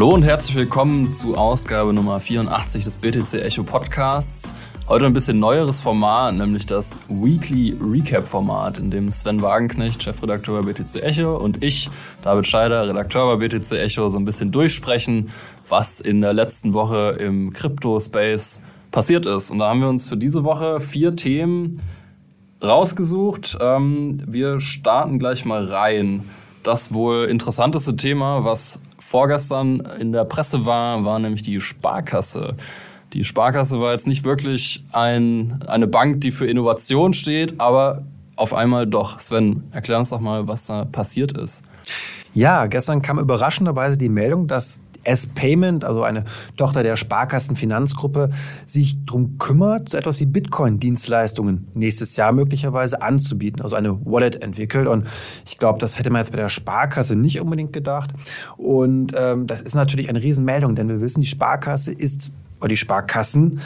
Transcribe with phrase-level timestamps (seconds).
[0.00, 4.54] Hallo und herzlich willkommen zu Ausgabe Nummer 84 des BTC Echo Podcasts.
[4.88, 10.62] Heute ein bisschen neueres Format, nämlich das Weekly Recap Format, in dem Sven Wagenknecht, Chefredakteur
[10.62, 11.90] bei BTC Echo und ich,
[12.22, 15.32] David Scheider, Redakteur bei BTC Echo, so ein bisschen durchsprechen,
[15.68, 19.50] was in der letzten Woche im Crypto-Space passiert ist.
[19.50, 21.82] Und da haben wir uns für diese Woche vier Themen
[22.62, 23.58] rausgesucht.
[23.60, 26.24] Ähm, wir starten gleich mal rein.
[26.62, 32.56] Das wohl interessanteste Thema, was vorgestern in der Presse war, war nämlich die Sparkasse.
[33.12, 38.04] Die Sparkasse war jetzt nicht wirklich ein, eine Bank, die für Innovation steht, aber
[38.36, 39.18] auf einmal doch.
[39.18, 41.64] Sven, erklär uns doch mal, was da passiert ist.
[42.32, 46.24] Ja, gestern kam überraschenderweise die Meldung, dass S-Payment, also eine
[46.56, 48.30] Tochter der Sparkassenfinanzgruppe,
[48.66, 54.86] sich darum kümmert, so etwas wie Bitcoin-Dienstleistungen nächstes Jahr möglicherweise anzubieten, also eine Wallet entwickelt.
[54.86, 55.06] Und
[55.46, 58.10] ich glaube, das hätte man jetzt bei der Sparkasse nicht unbedingt gedacht.
[58.56, 62.76] Und ähm, das ist natürlich eine Riesenmeldung, denn wir wissen, die Sparkasse ist oder die
[62.76, 63.60] Sparkassen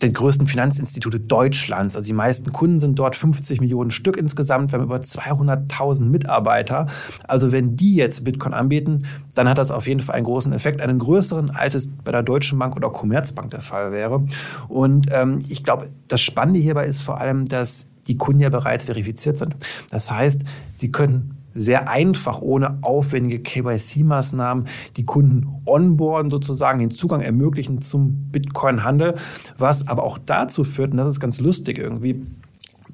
[0.00, 1.96] der größten Finanzinstitute Deutschlands.
[1.96, 4.72] Also die meisten Kunden sind dort 50 Millionen Stück insgesamt.
[4.72, 6.86] Wir haben über 200.000 Mitarbeiter.
[7.26, 10.80] Also wenn die jetzt Bitcoin anbieten, dann hat das auf jeden Fall einen großen Effekt,
[10.80, 14.24] einen größeren, als es bei der Deutschen Bank oder Commerzbank der Fall wäre.
[14.68, 18.86] Und ähm, ich glaube, das Spannende hierbei ist vor allem, dass die Kunden ja bereits
[18.86, 19.56] verifiziert sind.
[19.90, 20.42] Das heißt,
[20.76, 28.30] sie können sehr einfach, ohne aufwendige KYC-Maßnahmen, die Kunden onboarden, sozusagen den Zugang ermöglichen zum
[28.30, 29.16] Bitcoin-Handel,
[29.58, 32.24] was aber auch dazu führt, und das ist ganz lustig irgendwie,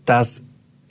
[0.07, 0.43] dass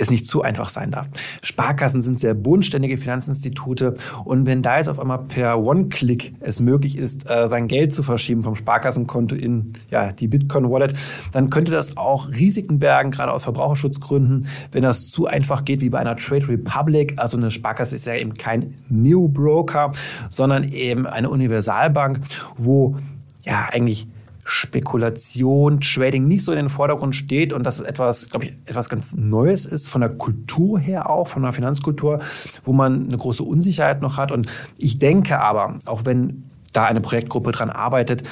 [0.04, 1.08] es nicht zu einfach sein darf.
[1.42, 6.98] Sparkassen sind sehr bodenständige Finanzinstitute und wenn da jetzt auf einmal per One-Click es möglich
[6.98, 10.94] ist, äh, sein Geld zu verschieben vom Sparkassenkonto in ja, die Bitcoin-Wallet,
[11.32, 15.90] dann könnte das auch Risiken bergen, gerade aus Verbraucherschutzgründen, wenn das zu einfach geht wie
[15.90, 17.14] bei einer Trade Republic.
[17.18, 19.92] Also eine Sparkasse ist ja eben kein Neo-Broker,
[20.30, 22.20] sondern eben eine Universalbank,
[22.58, 22.98] wo
[23.44, 24.08] ja eigentlich
[24.46, 28.90] Spekulation, Trading nicht so in den Vordergrund steht und dass es etwas, glaube ich, etwas
[28.90, 32.20] ganz Neues ist, von der Kultur her auch, von der Finanzkultur,
[32.64, 34.32] wo man eine große Unsicherheit noch hat.
[34.32, 36.44] Und ich denke aber, auch wenn
[36.74, 38.24] da eine Projektgruppe dran arbeitet,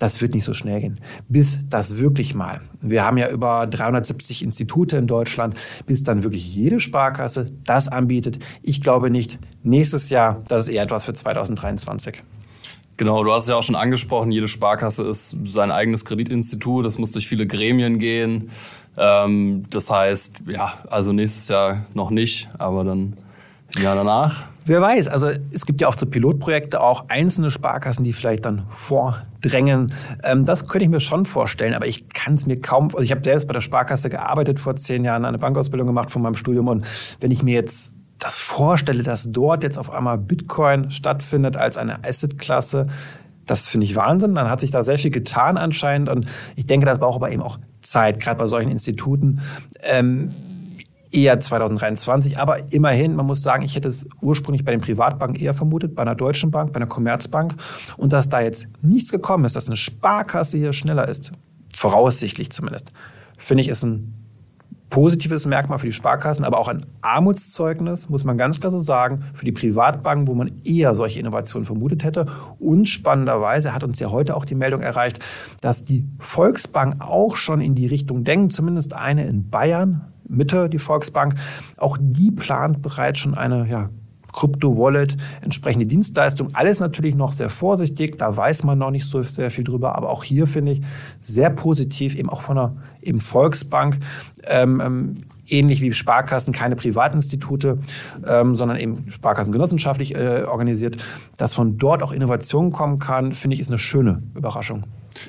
[0.00, 0.96] das wird nicht so schnell gehen.
[1.28, 5.54] Bis das wirklich mal, wir haben ja über 370 Institute in Deutschland,
[5.86, 8.38] bis dann wirklich jede Sparkasse das anbietet.
[8.62, 9.38] Ich glaube nicht.
[9.62, 12.22] Nächstes Jahr, das ist eher etwas für 2023.
[13.00, 16.98] Genau, du hast es ja auch schon angesprochen, jede Sparkasse ist sein eigenes Kreditinstitut, das
[16.98, 18.50] muss durch viele Gremien gehen.
[18.98, 23.16] Ähm, das heißt, ja, also nächstes Jahr noch nicht, aber dann
[23.74, 24.42] im Jahr danach.
[24.66, 28.66] Wer weiß, also es gibt ja auch so Pilotprojekte, auch einzelne Sparkassen, die vielleicht dann
[28.68, 29.94] vordrängen.
[30.22, 32.88] Ähm, das könnte ich mir schon vorstellen, aber ich kann es mir kaum.
[32.88, 36.20] Also ich habe selbst bei der Sparkasse gearbeitet, vor zehn Jahren eine Bankausbildung gemacht von
[36.20, 36.86] meinem Studium und
[37.20, 42.04] wenn ich mir jetzt das vorstelle, dass dort jetzt auf einmal Bitcoin stattfindet als eine
[42.04, 42.86] Assetklasse,
[43.46, 44.34] das finde ich Wahnsinn.
[44.34, 47.42] Dann hat sich da sehr viel getan anscheinend und ich denke, das braucht aber eben
[47.42, 49.40] auch Zeit, gerade bei solchen Instituten.
[49.82, 50.32] Ähm,
[51.12, 55.54] eher 2023, aber immerhin, man muss sagen, ich hätte es ursprünglich bei den Privatbanken eher
[55.54, 57.56] vermutet, bei einer Deutschen Bank, bei einer Commerzbank
[57.96, 61.32] und dass da jetzt nichts gekommen ist, dass eine Sparkasse hier schneller ist,
[61.74, 62.92] voraussichtlich zumindest,
[63.36, 64.19] finde ich, ist ein
[64.90, 69.24] positives Merkmal für die Sparkassen, aber auch ein Armutszeugnis, muss man ganz klar so sagen,
[69.34, 72.26] für die Privatbanken, wo man eher solche Innovationen vermutet hätte.
[72.58, 75.24] Und spannenderweise hat uns ja heute auch die Meldung erreicht,
[75.62, 80.78] dass die Volksbank auch schon in die Richtung denkt, zumindest eine in Bayern, Mitte, die
[80.78, 81.34] Volksbank.
[81.76, 83.90] Auch die plant bereits schon eine ja,
[84.32, 86.48] Krypto-Wallet, entsprechende Dienstleistung.
[86.52, 90.10] Alles natürlich noch sehr vorsichtig, da weiß man noch nicht so sehr viel drüber, aber
[90.10, 90.80] auch hier finde ich
[91.20, 93.98] sehr positiv, eben auch von einer eben Volksbank,
[94.46, 95.16] ähm, ähm,
[95.48, 97.78] ähnlich wie Sparkassen, keine Privatinstitute,
[98.26, 101.02] ähm, sondern eben Sparkassen genossenschaftlich äh, organisiert,
[101.36, 104.84] dass von dort auch Innovation kommen kann, finde ich, ist eine schöne Überraschung.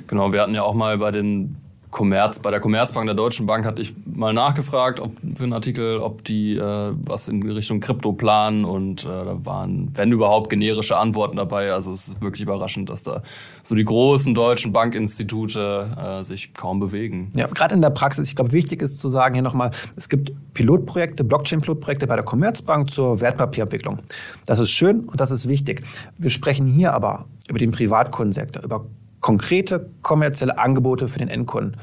[0.08, 1.58] Genau, wir hatten ja auch mal bei den
[1.92, 6.00] Commerz, bei der Commerzbank der Deutschen Bank hatte ich mal nachgefragt ob, für einen Artikel,
[6.00, 10.98] ob die äh, was in Richtung Krypto planen und äh, da waren, wenn überhaupt, generische
[10.98, 11.74] Antworten dabei.
[11.74, 13.22] Also es ist wirklich überraschend, dass da
[13.62, 17.32] so die großen deutschen Bankinstitute äh, sich kaum bewegen.
[17.36, 20.32] Ja, gerade in der Praxis, ich glaube, wichtig ist zu sagen hier nochmal, es gibt
[20.54, 24.00] Pilotprojekte, Blockchain-Pilotprojekte bei der Commerzbank zur Wertpapierabwicklung.
[24.46, 25.84] Das ist schön und das ist wichtig.
[26.18, 28.86] Wir sprechen hier aber über den Privatkundensektor, über
[29.22, 31.78] konkrete kommerzielle Angebote für den Endkunden.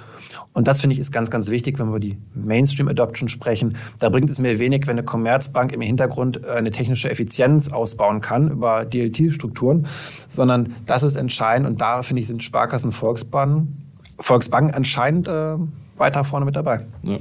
[0.53, 3.77] Und das finde ich ist ganz, ganz wichtig, wenn wir über die Mainstream Adoption sprechen.
[4.01, 8.21] Da bringt es mir wenig, wenn eine Commerzbank im Hintergrund äh, eine technische Effizienz ausbauen
[8.21, 9.87] kann über DLT-Strukturen,
[10.29, 11.69] sondern das ist entscheidend.
[11.69, 13.85] Und da finde ich sind Sparkassen, Volksbanken,
[14.19, 15.55] Volksbanken anscheinend äh,
[15.97, 16.87] weiter vorne mit dabei.
[17.03, 17.19] Ja.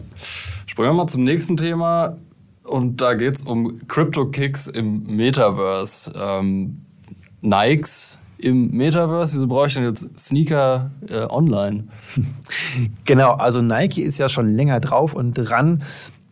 [0.66, 2.18] Springen wir mal zum nächsten Thema.
[2.64, 6.12] Und da geht es um Crypto-Kicks im Metaverse.
[6.18, 6.82] Ähm,
[7.42, 9.36] Nikes im Metaverse.
[9.36, 11.86] Wieso brauche ich denn jetzt Sneaker äh, online?
[13.06, 15.84] Genau, also Nike ist ja schon länger drauf und dran,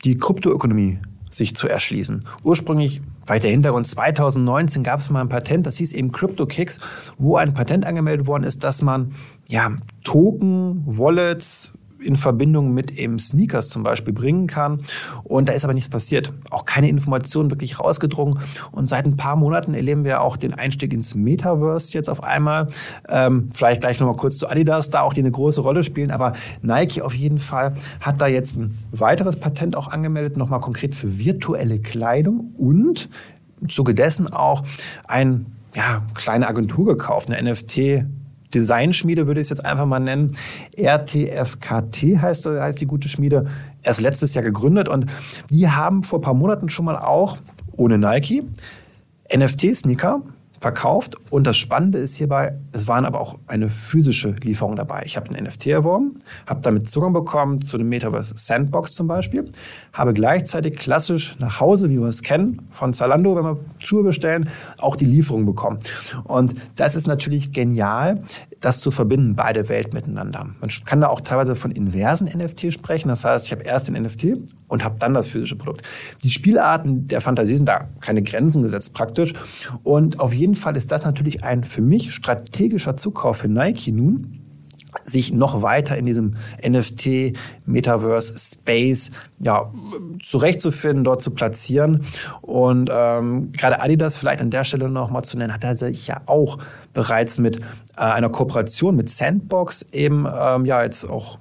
[0.04, 1.00] die Kryptoökonomie
[1.32, 2.26] sich zu erschließen.
[2.44, 6.80] Ursprünglich weil der Hintergrund 2019 gab es mal ein Patent, das hieß eben CryptoKicks,
[7.18, 9.16] wo ein Patent angemeldet worden ist, dass man
[9.48, 9.72] ja
[10.04, 11.74] Token, Wallets,
[12.06, 14.82] in Verbindung mit eben Sneakers zum Beispiel bringen kann.
[15.24, 16.32] Und da ist aber nichts passiert.
[16.52, 18.40] Auch keine Informationen wirklich rausgedrungen.
[18.72, 22.70] Und seit ein paar Monaten erleben wir auch den Einstieg ins Metaverse jetzt auf einmal.
[23.10, 26.12] Ähm, vielleicht gleich nochmal kurz zu Adidas, da auch die eine große Rolle spielen.
[26.12, 30.96] Aber Nike auf jeden Fall hat da jetzt ein weiteres Patent auch angemeldet, nochmal konkret
[30.96, 33.10] für virtuelle Kleidung und
[33.62, 34.64] im Zuge dessen auch
[35.08, 38.06] ein ja, kleine Agentur gekauft, eine NFT
[38.56, 40.32] Designschmiede würde ich es jetzt einfach mal nennen.
[40.78, 43.46] RTFKT heißt, heißt die gute Schmiede.
[43.84, 45.06] Erst letztes Jahr gegründet und
[45.50, 47.38] die haben vor ein paar Monaten schon mal auch
[47.74, 48.44] ohne Nike
[49.36, 50.22] NFT-Sneaker
[50.60, 51.16] verkauft.
[51.30, 55.04] Und das Spannende ist hierbei, es waren aber auch eine physische Lieferung dabei.
[55.06, 59.50] Ich habe ein NFT erworben, habe damit Zugang bekommen zu dem Metaverse Sandbox zum Beispiel,
[59.94, 64.50] habe gleichzeitig klassisch nach Hause, wie wir es kennen, von Zalando, wenn wir Schuhe bestellen,
[64.78, 65.80] auch die Lieferung bekommen.
[66.24, 68.24] Und das ist natürlich genial,
[68.66, 70.50] das zu verbinden, beide Welt miteinander.
[70.60, 73.10] Man kann da auch teilweise von inversen NFT sprechen.
[73.10, 75.86] Das heißt, ich habe erst den NFT und habe dann das physische Produkt.
[76.24, 79.34] Die Spielarten der Fantasie sind da keine Grenzen gesetzt praktisch.
[79.84, 84.45] Und auf jeden Fall ist das natürlich ein für mich strategischer Zukauf für Nike nun
[85.06, 86.36] sich noch weiter in diesem
[86.68, 89.72] NFT, Metaverse, Space ja,
[90.22, 92.06] zurechtzufinden, dort zu platzieren.
[92.42, 96.08] Und ähm, gerade Adidas vielleicht an der Stelle noch mal zu nennen, hat er sich
[96.08, 96.58] ja auch
[96.94, 97.60] bereits mit
[97.98, 101.38] äh, einer Kooperation mit Sandbox eben ähm, ja jetzt auch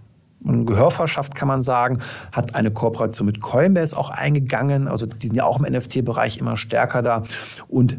[0.47, 2.01] ein Gehör verschafft, kann man sagen,
[2.33, 4.89] hat eine Kooperation mit Coinbase auch eingegangen.
[4.89, 7.23] Also die sind ja auch im NFT-Bereich immer stärker da.
[7.69, 7.99] Und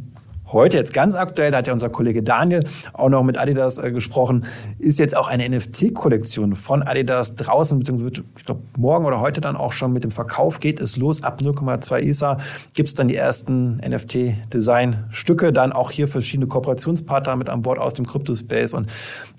[0.51, 2.63] Heute jetzt ganz aktuell, da hat ja unser Kollege Daniel
[2.93, 4.45] auch noch mit Adidas äh, gesprochen,
[4.77, 9.55] ist jetzt auch eine NFT-Kollektion von Adidas draußen, beziehungsweise ich glaube morgen oder heute dann
[9.55, 11.23] auch schon mit dem Verkauf geht es los.
[11.23, 12.37] Ab 0,2 ISA
[12.75, 17.95] gibt es dann die ersten NFT-Design-Stücke, dann auch hier verschiedene Kooperationspartner mit an Bord aus
[17.95, 18.75] dem Crypto-Space.
[18.75, 18.87] Und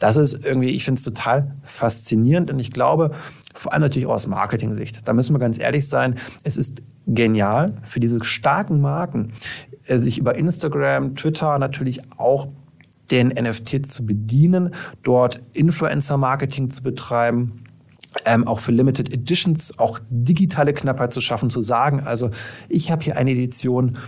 [0.00, 3.12] das ist irgendwie, ich finde es total faszinierend und ich glaube,
[3.54, 5.06] vor allem natürlich auch aus Marketing-Sicht.
[5.06, 6.16] Da müssen wir ganz ehrlich sein.
[6.42, 9.32] Es ist genial für diese starken Marken,
[9.86, 12.48] äh, sich über Instagram, Twitter natürlich auch
[13.10, 17.64] den NFT zu bedienen, dort Influencer-Marketing zu betreiben,
[18.24, 22.30] ähm, auch für Limited Editions auch digitale Knappheit zu schaffen, zu sagen, also
[22.68, 23.98] ich habe hier eine Edition,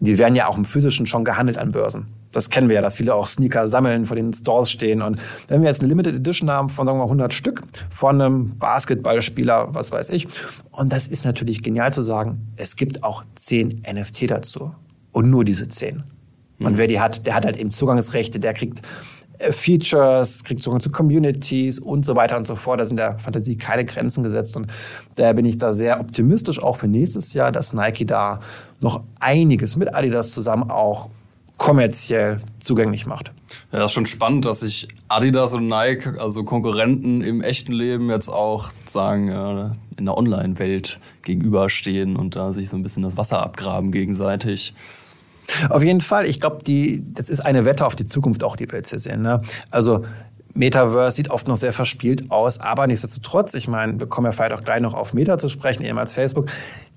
[0.00, 2.08] die werden ja auch im physischen schon gehandelt an Börsen.
[2.32, 5.02] Das kennen wir ja, dass viele auch Sneaker sammeln, vor den Stores stehen.
[5.02, 5.18] Und
[5.48, 8.58] wenn wir jetzt eine Limited Edition haben von, sagen wir mal, 100 Stück von einem
[8.58, 10.26] Basketballspieler, was weiß ich.
[10.70, 14.72] Und das ist natürlich genial zu sagen, es gibt auch 10 NFT dazu
[15.12, 16.02] und nur diese zehn.
[16.58, 16.78] Und mhm.
[16.78, 18.82] wer die hat, der hat halt eben Zugangsrechte, der kriegt
[19.38, 22.80] äh, Features, kriegt Zugang zu Communities und so weiter und so fort.
[22.80, 24.56] Da sind der Fantasie keine Grenzen gesetzt.
[24.56, 24.66] Und
[25.16, 28.40] daher bin ich da sehr optimistisch auch für nächstes Jahr, dass Nike da
[28.82, 31.08] noch einiges mit Adidas zusammen auch
[31.56, 33.30] kommerziell zugänglich macht.
[33.70, 38.10] Ja, das ist schon spannend, dass sich Adidas und Nike, also Konkurrenten im echten Leben,
[38.10, 43.16] jetzt auch sozusagen äh, in der Online-Welt gegenüberstehen und da sich so ein bisschen das
[43.16, 44.74] Wasser abgraben gegenseitig.
[45.68, 46.26] Auf jeden Fall.
[46.26, 46.58] Ich glaube,
[47.14, 49.22] das ist eine Wette auf die Zukunft auch, die wir jetzt hier sehen.
[49.22, 49.42] Ne?
[49.70, 50.04] Also
[50.54, 54.52] Metaverse sieht oft noch sehr verspielt aus, aber nichtsdestotrotz, ich meine, wir kommen ja vielleicht
[54.52, 56.50] auch gleich noch auf Meta zu sprechen, ehemals Facebook,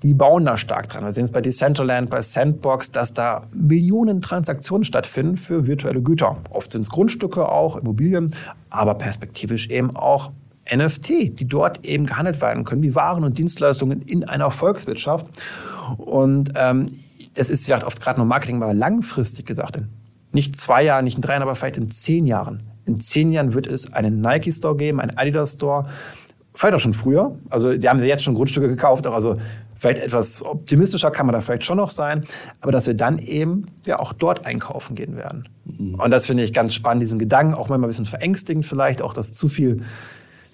[0.04, 1.06] die bauen da stark dran.
[1.06, 6.38] Wir sehen es bei Decentraland, bei Sandbox, dass da Millionen Transaktionen stattfinden für virtuelle Güter.
[6.50, 8.36] Oft sind es Grundstücke auch, Immobilien,
[8.70, 10.32] aber perspektivisch eben auch
[10.74, 15.28] NFT, die dort eben gehandelt werden können, wie Waren und Dienstleistungen in einer Volkswirtschaft.
[15.98, 16.88] Und ähm,
[17.36, 19.90] das ist vielleicht oft gerade nur Marketing, aber langfristig gesagt, in
[20.32, 22.62] nicht zwei Jahren, nicht in drei Jahren, aber vielleicht in zehn Jahren.
[22.86, 25.88] In zehn Jahren wird es einen Nike Store geben, einen Adidas Store,
[26.54, 27.38] vielleicht auch schon früher.
[27.50, 29.38] Also die haben jetzt schon Grundstücke gekauft, also
[29.76, 32.24] vielleicht etwas optimistischer kann man da vielleicht schon noch sein,
[32.62, 35.48] aber dass wir dann eben ja auch dort einkaufen gehen werden.
[35.66, 35.96] Mhm.
[35.96, 39.14] Und das finde ich ganz spannend, diesen Gedanken, auch manchmal ein bisschen verängstigend vielleicht, auch
[39.14, 39.84] dass zu viel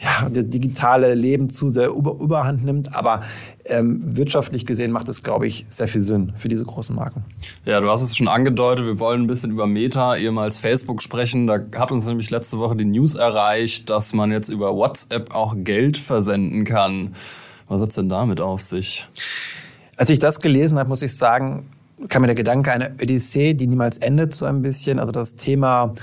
[0.02, 2.96] ja, das digitale Leben zu sehr über, überhand nimmt.
[2.96, 3.22] Aber
[3.66, 7.24] ähm, wirtschaftlich gesehen macht es, glaube ich, sehr viel Sinn für diese großen Marken.
[7.66, 11.46] Ja, du hast es schon angedeutet, wir wollen ein bisschen über Meta, ehemals Facebook, sprechen.
[11.46, 15.56] Da hat uns nämlich letzte Woche die News erreicht, dass man jetzt über WhatsApp auch
[15.58, 17.16] Geld versenden kann.
[17.68, 19.08] Was hat's denn damit auf sich?
[19.98, 21.70] Als ich das gelesen habe, muss ich sagen,
[22.10, 24.98] kam mir der Gedanke eine Odyssee, die niemals endet, so ein bisschen.
[24.98, 25.94] Also das Thema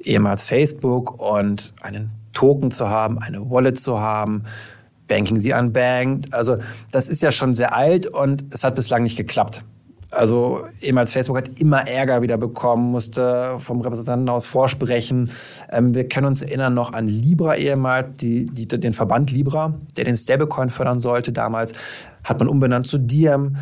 [0.00, 4.44] ehemals Facebook und einen Token zu haben, eine Wallet zu haben,
[5.08, 6.32] Banking sie unbanked.
[6.32, 6.58] Also
[6.90, 9.64] das ist ja schon sehr alt und es hat bislang nicht geklappt.
[10.12, 15.30] Also ehemals Facebook hat immer Ärger wieder bekommen, musste vom Repräsentantenhaus vorsprechen.
[15.70, 20.04] Ähm, wir können uns erinnern noch an Libra ehemals, die, die, den Verband Libra, der
[20.04, 21.72] den Stablecoin fördern sollte damals,
[22.24, 23.56] hat man umbenannt zu Diem.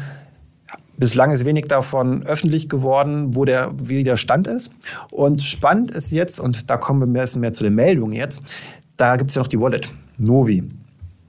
[1.01, 4.71] Bislang ist wenig davon öffentlich geworden, wo der, wie der Stand ist.
[5.11, 8.43] Und spannend ist jetzt, und da kommen wir ein mehr zu den Meldungen jetzt,
[8.99, 10.63] da gibt es ja noch die Wallet, Novi.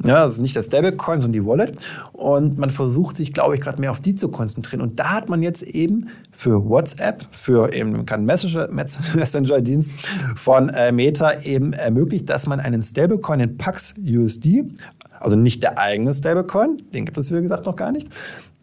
[0.03, 1.77] Ja, das ist nicht das Stablecoin, sondern die Wallet.
[2.11, 4.81] Und man versucht sich, glaube ich, gerade mehr auf die zu konzentrieren.
[4.81, 11.39] Und da hat man jetzt eben für WhatsApp, für eben keinen Messenger-Dienst von äh, Meta
[11.43, 14.65] eben ermöglicht, dass man einen Stablecoin in Pax USD,
[15.21, 18.09] also nicht der eigene Stablecoin, den gibt es wie gesagt noch gar nicht,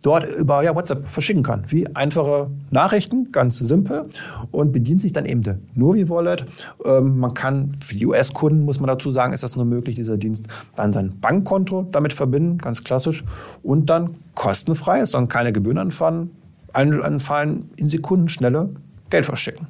[0.02, 1.64] dort über ja, WhatsApp verschicken kann.
[1.68, 4.06] Wie einfache Nachrichten, ganz simpel
[4.50, 6.44] und bedient sich dann eben der Novi Wallet.
[6.84, 10.16] Ähm, man kann für die US-Kunden, muss man dazu sagen, ist das nur möglich, dieser
[10.16, 13.24] Dienst, dann sein Bankkonto damit verbinden, ganz klassisch,
[13.62, 16.30] und dann kostenfrei, es sollen keine Gebühren anfallen,
[16.72, 18.70] anfallen in Sekunden schnelle
[19.10, 19.66] Geld verschicken.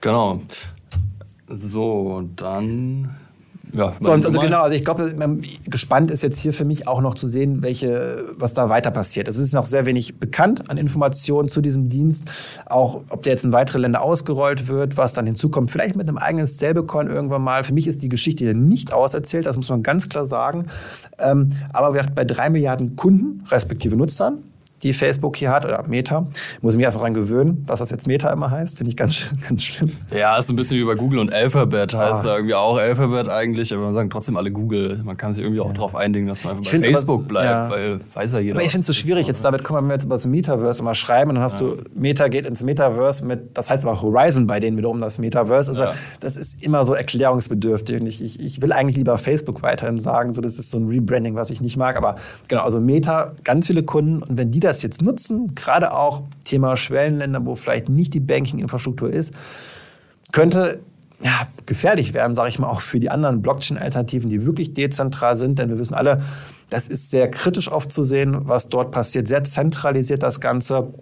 [0.00, 0.40] Genau.
[1.48, 3.16] So, dann
[3.72, 5.14] ja, Sonst, also genau, also ich glaube,
[5.66, 9.28] gespannt ist jetzt hier für mich auch noch zu sehen, welche, was da weiter passiert.
[9.28, 12.30] Es ist noch sehr wenig bekannt an Informationen zu diesem Dienst,
[12.66, 15.70] auch ob der jetzt in weitere Länder ausgerollt wird, was dann hinzukommt.
[15.70, 17.64] Vielleicht mit einem eigenen Stablecoin irgendwann mal.
[17.64, 20.66] Für mich ist die Geschichte hier nicht auserzählt, das muss man ganz klar sagen.
[21.18, 24.42] Ähm, aber bei drei Milliarden Kunden, respektive Nutzern,
[24.82, 26.26] die Facebook hier hat, oder Meta.
[26.62, 28.78] Muss ich mich erstmal dran gewöhnen, dass das jetzt Meta immer heißt.
[28.78, 29.92] Finde ich ganz, ganz schlimm.
[30.16, 31.94] Ja, ist ein bisschen wie bei Google und Alphabet.
[31.94, 32.28] Heißt ah.
[32.28, 35.00] da irgendwie auch Alphabet eigentlich, aber man sagen trotzdem alle Google.
[35.04, 35.72] Man kann sich irgendwie auch ja.
[35.74, 37.70] darauf einigen, dass man einfach bei Facebook aber, bleibt, ja.
[37.70, 38.54] weil weiß ja jeder.
[38.56, 39.26] Aber ich finde es so schwierig.
[39.26, 41.66] Jetzt damit können wir jetzt über das Metaverse immer schreiben und dann hast ja.
[41.66, 45.70] du, Meta geht ins Metaverse mit, das heißt aber Horizon bei denen wiederum das Metaverse.
[45.70, 45.86] Also
[46.20, 50.34] das ist immer so erklärungsbedürftig und ich, ich, ich will eigentlich lieber Facebook weiterhin sagen.
[50.34, 51.96] So, das ist so ein Rebranding, was ich nicht mag.
[51.96, 52.16] Aber
[52.46, 56.76] genau, also Meta, ganz viele Kunden und wenn die das jetzt nutzen, gerade auch Thema
[56.76, 59.34] Schwellenländer, wo vielleicht nicht die Banking-Infrastruktur ist,
[60.32, 60.80] könnte
[61.22, 65.58] ja, gefährlich werden, sage ich mal, auch für die anderen Blockchain-Alternativen, die wirklich dezentral sind.
[65.58, 66.22] Denn wir wissen alle,
[66.70, 69.26] das ist sehr kritisch oft zu sehen, was dort passiert.
[69.26, 70.94] Sehr zentralisiert das Ganze.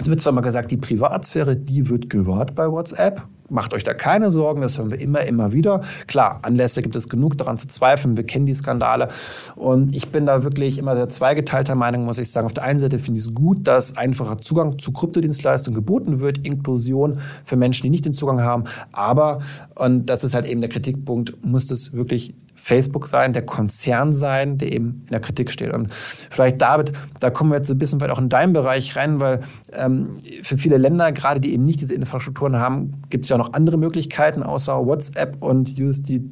[0.00, 3.22] Es wird zwar mal gesagt, die Privatsphäre, die wird gewahrt bei WhatsApp.
[3.50, 5.82] Macht euch da keine Sorgen, das hören wir immer, immer wieder.
[6.06, 9.08] Klar, Anlässe gibt es genug daran zu zweifeln, wir kennen die Skandale.
[9.56, 12.46] Und ich bin da wirklich immer sehr zweigeteilter Meinung, muss ich sagen.
[12.46, 16.46] Auf der einen Seite finde ich es gut, dass einfacher Zugang zu Kryptodienstleistungen geboten wird,
[16.46, 18.64] Inklusion für Menschen, die nicht den Zugang haben.
[18.92, 19.40] Aber,
[19.74, 24.58] und das ist halt eben der Kritikpunkt, muss es wirklich Facebook sein, der Konzern sein,
[24.58, 25.72] der eben in der Kritik steht.
[25.72, 29.18] Und vielleicht, David, da kommen wir jetzt ein bisschen weit auch in deinen Bereich rein,
[29.18, 29.40] weil
[29.72, 30.10] ähm,
[30.42, 33.78] für viele Länder, gerade die eben nicht diese Infrastrukturen haben, gibt es ja noch andere
[33.78, 36.22] Möglichkeiten außer WhatsApp und USD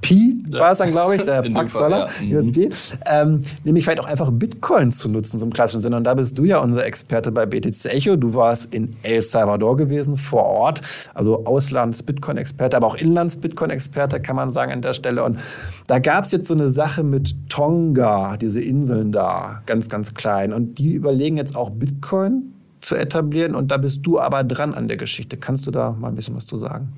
[0.00, 2.42] Pi war es dann, glaube ich, der Pax-Dollar, ja.
[2.42, 2.70] mhm.
[3.06, 5.96] ähm, nämlich vielleicht auch einfach Bitcoin zu nutzen, so im klassischen Sinne.
[5.96, 8.16] Und da bist du ja unser Experte bei BTC Echo.
[8.16, 10.82] Du warst in El Salvador gewesen, vor Ort,
[11.14, 15.24] also Auslands-Bitcoin-Experte, aber auch Inlands-Bitcoin-Experte, kann man sagen an der Stelle.
[15.24, 15.38] Und
[15.86, 20.52] da gab es jetzt so eine Sache mit Tonga, diese Inseln da, ganz, ganz klein.
[20.52, 23.54] Und die überlegen jetzt auch Bitcoin zu etablieren.
[23.54, 25.36] Und da bist du aber dran an der Geschichte.
[25.36, 26.92] Kannst du da mal ein bisschen was zu sagen?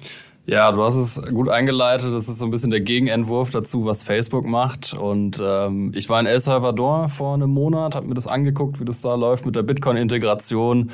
[0.48, 2.14] Ja, du hast es gut eingeleitet.
[2.14, 4.94] Das ist so ein bisschen der Gegenentwurf dazu, was Facebook macht.
[4.94, 8.84] Und ähm, ich war in El Salvador vor einem Monat, habe mir das angeguckt, wie
[8.84, 10.92] das da läuft mit der Bitcoin-Integration.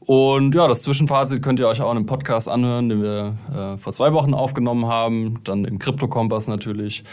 [0.00, 3.76] Und ja, das Zwischenfazit könnt ihr euch auch in einem Podcast anhören, den wir äh,
[3.76, 7.04] vor zwei Wochen aufgenommen haben, dann im Krypto-Kompass natürlich.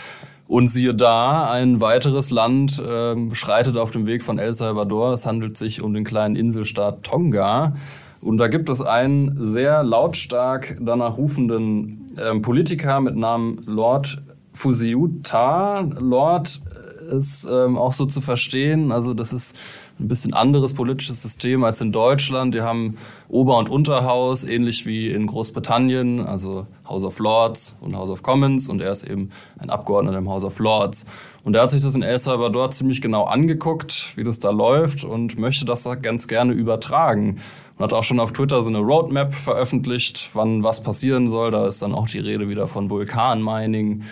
[0.47, 5.11] Und siehe da, ein weiteres Land äh, schreitet auf dem Weg von El Salvador.
[5.13, 7.75] Es handelt sich um den kleinen Inselstaat Tonga.
[8.21, 14.21] Und da gibt es einen sehr lautstark danach rufenden äh, Politiker mit Namen Lord
[14.53, 15.81] Fusiuta.
[15.99, 16.61] Lord
[17.07, 18.91] ist ähm, auch so zu verstehen.
[18.91, 19.55] Also das ist
[19.99, 22.53] ein bisschen anderes politisches System als in Deutschland.
[22.53, 22.97] Die haben
[23.29, 28.69] Ober- und Unterhaus, ähnlich wie in Großbritannien, also House of Lords und House of Commons.
[28.69, 31.05] Und er ist eben ein Abgeordneter im House of Lords.
[31.43, 35.03] Und er hat sich das in El Salvador ziemlich genau angeguckt, wie das da läuft
[35.03, 37.39] und möchte das da ganz gerne übertragen.
[37.77, 41.51] Und hat auch schon auf Twitter so eine Roadmap veröffentlicht, wann was passieren soll.
[41.51, 44.03] Da ist dann auch die Rede wieder von Vulkanmining.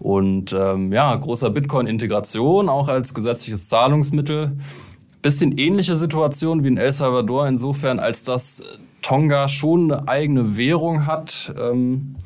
[0.00, 4.56] Und ähm, ja, großer Bitcoin-Integration auch als gesetzliches Zahlungsmittel.
[5.22, 11.06] Bisschen ähnliche Situation wie in El Salvador, insofern, als dass Tonga schon eine eigene Währung
[11.06, 11.54] hat.
[11.58, 12.16] Ähm,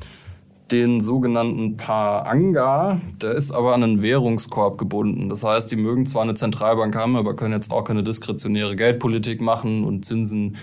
[0.71, 5.29] den sogenannten Paanga, der ist aber an einen Währungskorb gebunden.
[5.29, 9.41] Das heißt, die mögen zwar eine Zentralbank haben, aber können jetzt auch keine diskretionäre Geldpolitik
[9.41, 10.57] machen und Zinsen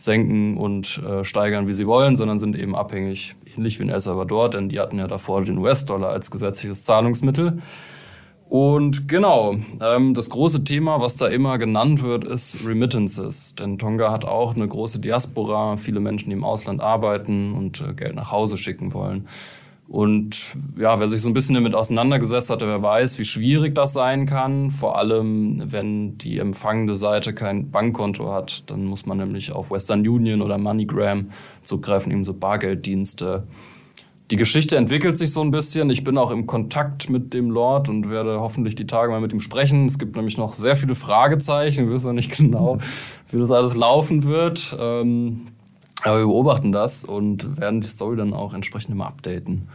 [0.00, 4.00] senken und äh, steigern, wie sie wollen, sondern sind eben abhängig, ähnlich wie in El
[4.00, 7.60] Salvador, denn die hatten ja davor den US-Dollar als gesetzliches Zahlungsmittel.
[8.48, 13.54] Und genau, ähm, das große Thema, was da immer genannt wird, ist Remittances.
[13.54, 17.92] Denn Tonga hat auch eine große Diaspora, viele Menschen, die im Ausland arbeiten und äh,
[17.94, 19.28] Geld nach Hause schicken wollen.
[19.90, 23.92] Und ja, wer sich so ein bisschen damit auseinandergesetzt hat, der weiß, wie schwierig das
[23.92, 24.70] sein kann.
[24.70, 28.70] Vor allem, wenn die empfangende Seite kein Bankkonto hat.
[28.70, 31.30] Dann muss man nämlich auf Western Union oder MoneyGram
[31.64, 33.48] zugreifen, eben so Bargelddienste.
[34.30, 35.90] Die Geschichte entwickelt sich so ein bisschen.
[35.90, 39.32] Ich bin auch im Kontakt mit dem Lord und werde hoffentlich die Tage mal mit
[39.32, 39.86] ihm sprechen.
[39.86, 41.88] Es gibt nämlich noch sehr viele Fragezeichen.
[41.88, 42.78] Wir wissen noch nicht genau,
[43.28, 44.76] wie das alles laufen wird.
[44.78, 45.48] Ähm,
[46.04, 49.68] aber wir beobachten das und werden die Story dann auch entsprechend immer updaten.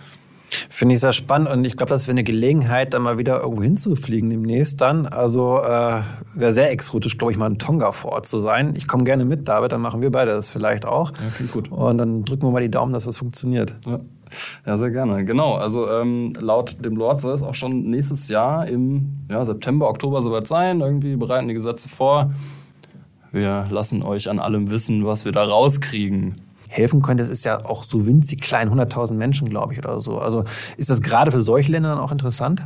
[0.69, 3.63] Finde ich sehr spannend und ich glaube, das wäre eine Gelegenheit, da mal wieder irgendwo
[3.63, 5.05] hinzufliegen demnächst dann.
[5.05, 6.01] Also äh,
[6.33, 8.73] wäre sehr exotisch, glaube ich, mal in Tonga vor Ort zu sein.
[8.77, 11.11] Ich komme gerne mit, David, dann machen wir beide das vielleicht auch.
[11.11, 11.71] Ja, klingt gut.
[11.71, 13.73] Und dann drücken wir mal die Daumen, dass das funktioniert.
[13.85, 13.99] Ja.
[14.65, 15.23] Ja, sehr gerne.
[15.23, 15.53] Genau.
[15.53, 20.21] Also ähm, laut dem Lord soll es auch schon nächstes Jahr im ja, September, Oktober
[20.21, 20.81] soweit sein.
[20.81, 22.31] Irgendwie bereiten die Gesetze vor.
[23.35, 26.35] Wir lassen euch an allem wissen, was wir da rauskriegen
[26.69, 27.21] helfen könnte.
[27.21, 30.19] Es ist ja auch so winzig klein, 100.000 Menschen, glaube ich, oder so.
[30.19, 30.45] Also
[30.77, 32.65] ist das gerade für solche Länder dann auch interessant?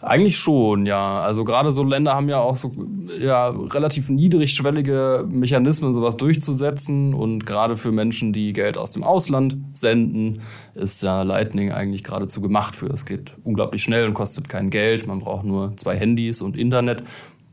[0.00, 1.20] Eigentlich schon, ja.
[1.20, 2.72] Also gerade so Länder haben ja auch so
[3.20, 7.12] ja, relativ niedrigschwellige Mechanismen, sowas durchzusetzen.
[7.12, 10.40] Und gerade für Menschen, die Geld aus dem Ausland senden,
[10.74, 12.86] ist ja Lightning eigentlich geradezu gemacht für.
[12.86, 15.06] Es geht unglaublich schnell und kostet kein Geld.
[15.06, 17.02] Man braucht nur zwei Handys und Internet.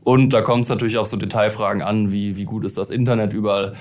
[0.06, 3.32] Und da kommt es natürlich auf so Detailfragen an, wie, wie gut ist das Internet
[3.32, 3.72] überall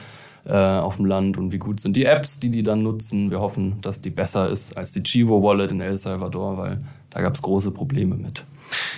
[0.46, 3.30] äh, auf dem Land und wie gut sind die Apps, die die dann nutzen.
[3.30, 6.80] Wir hoffen, dass die besser ist als die Chivo Wallet in El Salvador, weil
[7.12, 8.44] da gab es große Probleme mit.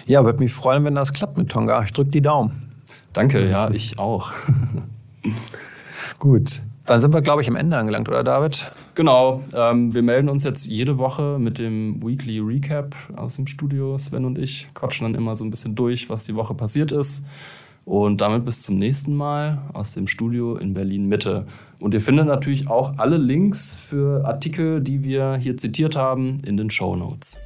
[0.06, 1.84] Ja, würde mich freuen, wenn das klappt mit Tonga.
[1.84, 2.72] Ich drücke die Daumen.
[3.12, 4.32] Danke, ja, ich auch.
[6.20, 6.62] Gut.
[6.86, 8.72] Dann sind wir, glaube ich, am Ende angelangt, oder David?
[8.98, 9.44] Genau.
[9.54, 13.96] Ähm, wir melden uns jetzt jede Woche mit dem Weekly Recap aus dem Studio.
[14.00, 17.24] Sven und ich quatschen dann immer so ein bisschen durch, was die Woche passiert ist.
[17.86, 21.46] Und damit bis zum nächsten Mal aus dem Studio in Berlin Mitte.
[21.80, 26.58] Und ihr findet natürlich auch alle Links für Artikel, die wir hier zitiert haben, in
[26.58, 27.38] den Show Notes.